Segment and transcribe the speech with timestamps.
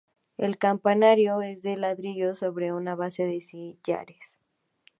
[0.39, 4.39] El campanario es de ladrillo, sobre una base de sillares.